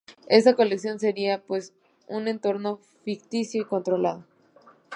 Esta 0.29 0.55
colección 0.55 0.97
sería 0.99 1.43
pues 1.45 1.73
un 2.07 2.27
entorno 2.27 2.79
ficticio 3.03 3.61
y 3.61 3.65
controlado. 3.65 4.25